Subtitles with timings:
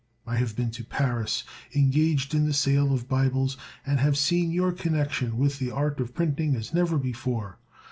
[0.25, 1.43] I have been to Paris,
[1.75, 3.55] engaged in the sale of Bibles,
[3.85, 7.59] and have seen your connection with the art of printing as never before.